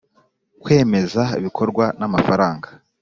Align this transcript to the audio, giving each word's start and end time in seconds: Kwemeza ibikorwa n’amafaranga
Kwemeza 0.61 1.23
ibikorwa 1.39 1.85
n’amafaranga 1.99 2.67